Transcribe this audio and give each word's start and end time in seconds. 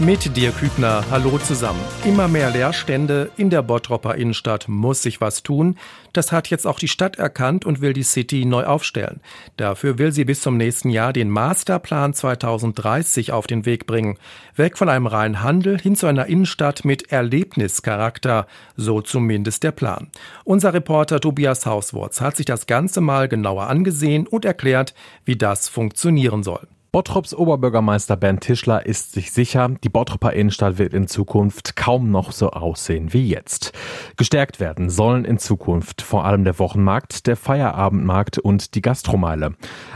Mit 0.00 0.34
dir 0.34 0.50
Kübner, 0.52 1.04
hallo 1.10 1.36
zusammen. 1.36 1.78
Immer 2.06 2.26
mehr 2.26 2.48
Leerstände 2.48 3.30
in 3.36 3.50
der 3.50 3.60
Bottropper 3.60 4.14
Innenstadt 4.14 4.66
muss 4.66 5.02
sich 5.02 5.20
was 5.20 5.42
tun. 5.42 5.76
Das 6.14 6.32
hat 6.32 6.48
jetzt 6.48 6.66
auch 6.66 6.78
die 6.78 6.88
Stadt 6.88 7.16
erkannt 7.16 7.66
und 7.66 7.82
will 7.82 7.92
die 7.92 8.02
City 8.02 8.46
neu 8.46 8.64
aufstellen. 8.64 9.20
Dafür 9.58 9.98
will 9.98 10.10
sie 10.10 10.24
bis 10.24 10.40
zum 10.40 10.56
nächsten 10.56 10.88
Jahr 10.88 11.12
den 11.12 11.28
Masterplan 11.28 12.14
2030 12.14 13.32
auf 13.32 13.46
den 13.46 13.66
Weg 13.66 13.86
bringen. 13.86 14.16
Weg 14.56 14.78
von 14.78 14.88
einem 14.88 15.06
reinen 15.06 15.42
Handel 15.42 15.78
hin 15.78 15.96
zu 15.96 16.06
einer 16.06 16.24
Innenstadt 16.24 16.82
mit 16.86 17.12
Erlebnischarakter. 17.12 18.46
So 18.78 19.02
zumindest 19.02 19.64
der 19.64 19.72
Plan. 19.72 20.08
Unser 20.44 20.72
Reporter 20.72 21.20
Tobias 21.20 21.66
Hauswurz 21.66 22.22
hat 22.22 22.38
sich 22.38 22.46
das 22.46 22.66
Ganze 22.66 23.02
mal 23.02 23.28
genauer 23.28 23.66
angesehen 23.66 24.26
und 24.26 24.46
erklärt, 24.46 24.94
wie 25.26 25.36
das 25.36 25.68
funktionieren 25.68 26.42
soll. 26.42 26.66
Bottrops 26.92 27.34
Oberbürgermeister 27.34 28.16
Bernd 28.16 28.40
Tischler 28.40 28.84
ist 28.84 29.12
sich 29.12 29.30
sicher, 29.30 29.68
die 29.84 29.88
Bottroper 29.88 30.32
Innenstadt 30.32 30.78
wird 30.78 30.92
in 30.92 31.06
Zukunft 31.06 31.76
kaum 31.76 32.10
noch 32.10 32.32
so 32.32 32.50
aussehen 32.50 33.12
wie 33.12 33.28
jetzt. 33.28 33.72
Gestärkt 34.20 34.60
werden 34.60 34.90
sollen 34.90 35.24
in 35.24 35.38
Zukunft 35.38 36.02
vor 36.02 36.26
allem 36.26 36.44
der 36.44 36.58
Wochenmarkt, 36.58 37.26
der 37.26 37.36
Feierabendmarkt 37.36 38.36
und 38.36 38.74
die 38.74 38.82
Gastromeile. 38.82 39.54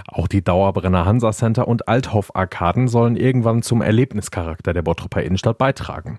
Auch 0.08 0.28
die 0.28 0.42
Dauerbrenner 0.42 1.04
Hansa 1.04 1.30
Center 1.30 1.68
und 1.68 1.88
Althoff 1.88 2.34
Arkaden 2.34 2.88
sollen 2.88 3.16
irgendwann 3.16 3.60
zum 3.60 3.82
Erlebnischarakter 3.82 4.72
der 4.72 4.80
Bottroper 4.80 5.22
Innenstadt 5.22 5.58
beitragen. 5.58 6.18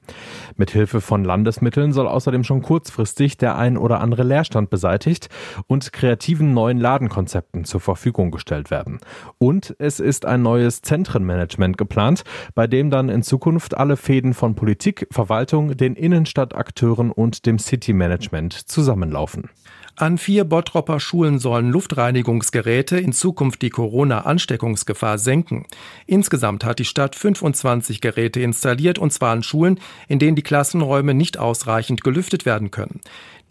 Mit 0.55 0.69
Hilfe 0.69 1.01
von 1.01 1.23
Landesmitteln 1.23 1.93
soll 1.93 2.07
außerdem 2.07 2.43
schon 2.43 2.61
kurzfristig 2.61 3.37
der 3.37 3.57
ein 3.57 3.75
oder 3.75 4.01
andere 4.01 4.21
Leerstand 4.21 4.69
beseitigt 4.69 5.29
und 5.65 5.91
kreativen 5.91 6.53
neuen 6.53 6.77
Ladenkonzepten 6.77 7.65
zur 7.65 7.81
Verfügung 7.81 8.29
gestellt 8.29 8.69
werden. 8.69 8.99
Und 9.39 9.75
es 9.79 9.99
ist 9.99 10.27
ein 10.27 10.43
neues 10.43 10.83
Zentrenmanagement 10.83 11.75
geplant, 11.75 12.23
bei 12.53 12.67
dem 12.67 12.91
dann 12.91 13.09
in 13.09 13.23
Zukunft 13.23 13.75
alle 13.75 13.97
Fäden 13.97 14.35
von 14.35 14.53
Politik, 14.53 15.07
Verwaltung, 15.09 15.75
den 15.75 15.95
Innenstadtakteuren 15.95 17.11
und 17.11 17.47
dem 17.47 17.57
City-Management 17.95 18.53
zusammenlaufen. 18.53 19.49
An 19.97 20.17
vier 20.17 20.43
Bottropper 20.43 20.99
Schulen 20.99 21.39
sollen 21.39 21.69
Luftreinigungsgeräte 21.71 22.97
in 22.97 23.13
Zukunft 23.13 23.61
die 23.61 23.69
Corona-Ansteckungsgefahr 23.69 25.17
senken. 25.17 25.65
Insgesamt 26.05 26.65
hat 26.65 26.79
die 26.79 26.85
Stadt 26.85 27.15
25 27.15 28.01
Geräte 28.01 28.41
installiert, 28.41 28.99
und 28.99 29.13
zwar 29.13 29.31
an 29.31 29.41
Schulen, 29.41 29.79
in 30.09 30.19
denen 30.19 30.35
die 30.35 30.41
Klassenräume 30.41 31.13
nicht 31.13 31.37
ausreichend 31.37 32.03
gelüftet 32.03 32.45
werden 32.45 32.71
können. 32.71 32.99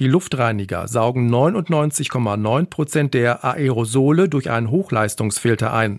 Die 0.00 0.06
Luftreiniger 0.06 0.87
saugen 0.87 1.33
99,9 1.33 2.67
Prozent 2.67 3.15
der 3.15 3.42
Aerosole 3.42 4.28
durch 4.28 4.50
einen 4.50 4.70
Hochleistungsfilter 4.70 5.72
ein. 5.72 5.98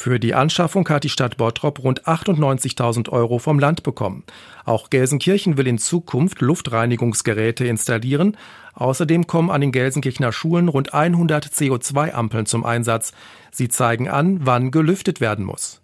Für 0.00 0.20
die 0.20 0.32
Anschaffung 0.32 0.88
hat 0.90 1.02
die 1.02 1.08
Stadt 1.08 1.38
Bottrop 1.38 1.82
rund 1.82 2.06
98.000 2.06 3.08
Euro 3.08 3.40
vom 3.40 3.58
Land 3.58 3.82
bekommen. 3.82 4.22
Auch 4.64 4.90
Gelsenkirchen 4.90 5.56
will 5.56 5.66
in 5.66 5.78
Zukunft 5.78 6.40
Luftreinigungsgeräte 6.40 7.66
installieren. 7.66 8.36
Außerdem 8.74 9.26
kommen 9.26 9.50
an 9.50 9.60
den 9.60 9.72
Gelsenkirchener 9.72 10.30
Schulen 10.30 10.68
rund 10.68 10.94
100 10.94 11.46
CO2-Ampeln 11.46 12.46
zum 12.46 12.64
Einsatz. 12.64 13.12
Sie 13.50 13.68
zeigen 13.68 14.08
an, 14.08 14.38
wann 14.46 14.70
gelüftet 14.70 15.20
werden 15.20 15.44
muss. 15.44 15.80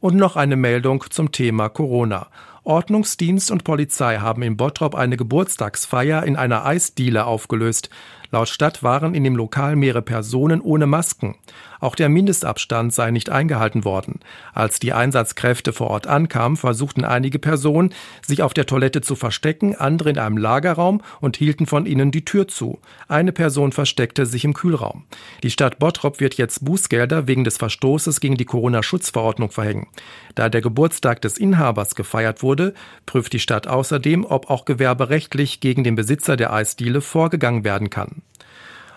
Und 0.00 0.16
noch 0.16 0.36
eine 0.36 0.56
Meldung 0.56 1.04
zum 1.10 1.30
Thema 1.30 1.68
Corona. 1.68 2.28
Ordnungsdienst 2.64 3.50
und 3.50 3.64
Polizei 3.64 4.18
haben 4.18 4.42
in 4.42 4.56
Bottrop 4.56 4.94
eine 4.94 5.16
Geburtstagsfeier 5.16 6.24
in 6.24 6.36
einer 6.36 6.64
Eisdiele 6.66 7.24
aufgelöst. 7.24 7.90
Laut 8.32 8.48
Stadt 8.48 8.82
waren 8.82 9.14
in 9.14 9.24
dem 9.24 9.34
Lokal 9.34 9.74
mehrere 9.74 10.02
Personen 10.02 10.60
ohne 10.60 10.86
Masken. 10.86 11.36
Auch 11.80 11.94
der 11.94 12.10
Mindestabstand 12.10 12.92
sei 12.92 13.10
nicht 13.10 13.30
eingehalten 13.30 13.84
worden. 13.84 14.20
Als 14.52 14.78
die 14.78 14.92
Einsatzkräfte 14.92 15.72
vor 15.72 15.88
Ort 15.88 16.06
ankamen, 16.06 16.56
versuchten 16.56 17.04
einige 17.04 17.38
Personen, 17.38 17.92
sich 18.24 18.42
auf 18.42 18.52
der 18.52 18.66
Toilette 18.66 19.00
zu 19.00 19.16
verstecken, 19.16 19.74
andere 19.74 20.10
in 20.10 20.18
einem 20.18 20.36
Lagerraum 20.36 21.00
und 21.20 21.38
hielten 21.38 21.66
von 21.66 21.86
ihnen 21.86 22.10
die 22.12 22.24
Tür 22.24 22.46
zu. 22.46 22.78
Eine 23.08 23.32
Person 23.32 23.72
versteckte 23.72 24.26
sich 24.26 24.44
im 24.44 24.52
Kühlraum. 24.52 25.04
Die 25.42 25.50
Stadt 25.50 25.78
Bottrop 25.78 26.20
wird 26.20 26.34
jetzt 26.34 26.64
Bußgelder 26.64 27.26
wegen 27.26 27.44
des 27.44 27.56
Verstoßes 27.56 28.20
gegen 28.20 28.36
die 28.36 28.44
Corona-Schutzverordnung 28.44 29.50
verhängen. 29.50 29.88
Da 30.34 30.50
der 30.50 30.60
Geburtstag 30.60 31.22
des 31.22 31.38
Inhabers 31.38 31.94
gefeiert 31.94 32.42
wurde, 32.50 32.74
prüft 33.06 33.32
die 33.32 33.38
Stadt 33.38 33.68
außerdem, 33.68 34.24
ob 34.24 34.50
auch 34.50 34.64
gewerberechtlich 34.64 35.60
gegen 35.60 35.84
den 35.84 35.94
Besitzer 35.94 36.36
der 36.36 36.52
Eisdiele 36.52 37.00
vorgegangen 37.00 37.62
werden 37.62 37.90
kann. 37.90 38.22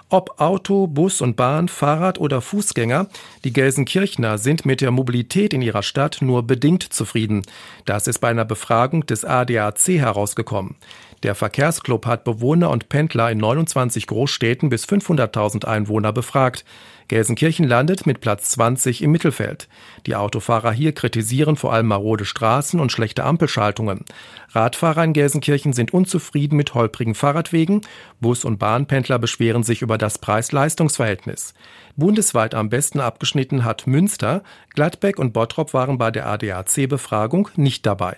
Ob 0.09 0.41
Auto, 0.41 0.87
Bus 0.87 1.21
und 1.21 1.35
Bahn, 1.35 1.67
Fahrrad 1.67 2.19
oder 2.19 2.41
Fußgänger, 2.41 3.07
die 3.43 3.53
Gelsenkirchner 3.53 4.39
sind 4.39 4.65
mit 4.65 4.81
der 4.81 4.89
Mobilität 4.89 5.53
in 5.53 5.61
ihrer 5.61 5.83
Stadt 5.83 6.17
nur 6.21 6.43
bedingt 6.43 6.81
zufrieden. 6.93 7.43
Das 7.85 8.07
ist 8.07 8.19
bei 8.19 8.29
einer 8.29 8.45
Befragung 8.45 9.05
des 9.05 9.23
ADAC 9.23 9.99
herausgekommen. 9.99 10.75
Der 11.23 11.35
Verkehrsclub 11.35 12.05
hat 12.05 12.25
Bewohner 12.25 12.69
und 12.69 12.89
Pendler 12.89 13.31
in 13.31 13.37
29 13.37 14.07
Großstädten 14.07 14.67
bis 14.67 14.85
500.000 14.85 15.63
Einwohner 15.63 16.11
befragt. 16.11 16.65
Gelsenkirchen 17.07 17.65
landet 17.65 18.05
mit 18.05 18.19
Platz 18.19 18.49
20 18.51 19.01
im 19.01 19.11
Mittelfeld. 19.11 19.69
Die 20.05 20.15
Autofahrer 20.15 20.73
hier 20.73 20.91
kritisieren 20.91 21.55
vor 21.55 21.71
allem 21.71 21.87
marode 21.87 22.25
Straßen 22.25 22.77
und 22.79 22.91
schlechte 22.91 23.23
Ampelschaltungen. 23.23 24.03
Radfahrer 24.51 25.03
in 25.05 25.13
Gelsenkirchen 25.13 25.71
sind 25.71 25.93
unzufrieden 25.93 26.57
mit 26.57 26.73
holprigen 26.73 27.15
Fahrradwegen. 27.15 27.81
Bus- 28.19 28.43
und 28.43 28.59
Bahnpendler 28.59 29.17
beschweren 29.17 29.63
sich 29.63 29.81
über 29.81 29.97
das 29.97 30.17
Preis-Leistungs-Verhältnis. 30.17 31.53
Bundesweit 31.95 32.53
am 32.53 32.69
besten 32.69 32.99
abgeschnitten 32.99 33.63
hat 33.63 33.87
Münster. 33.87 34.43
Gladbeck 34.73 35.19
und 35.19 35.31
Bottrop 35.31 35.73
waren 35.73 35.97
bei 35.97 36.11
der 36.11 36.27
ADAC-Befragung 36.27 37.47
nicht 37.55 37.85
dabei. 37.85 38.17